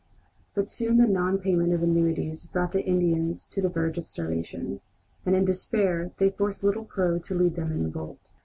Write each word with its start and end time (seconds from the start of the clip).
But 0.55 0.67
soon 0.67 0.97
the 0.97 1.05
non 1.05 1.37
payment 1.37 1.73
of 1.73 1.83
annuities 1.83 2.47
brought 2.47 2.71
the 2.71 2.81
Indians 2.83 3.45
to 3.45 3.61
the 3.61 3.69
verge 3.69 3.99
of 3.99 4.07
starvation, 4.07 4.81
and 5.27 5.35
in 5.35 5.45
despair 5.45 6.09
they 6.17 6.31
forced 6.31 6.63
Little 6.63 6.85
Crow 6.85 7.19
to 7.19 7.35
lead 7.35 7.53
them 7.53 7.71
in 7.71 7.83
revolt. 7.83 8.31